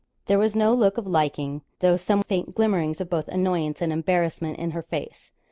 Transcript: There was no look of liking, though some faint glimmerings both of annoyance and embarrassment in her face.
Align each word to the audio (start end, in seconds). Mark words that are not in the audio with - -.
There 0.25 0.39
was 0.39 0.55
no 0.55 0.73
look 0.73 0.97
of 0.97 1.05
liking, 1.05 1.61
though 1.77 1.95
some 1.95 2.23
faint 2.23 2.55
glimmerings 2.55 2.97
both 3.07 3.27
of 3.27 3.35
annoyance 3.35 3.83
and 3.83 3.93
embarrassment 3.93 4.57
in 4.57 4.71
her 4.71 4.81
face. 4.81 5.29